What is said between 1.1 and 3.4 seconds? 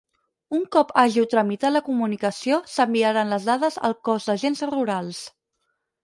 tramitat la comunicació s'enviaran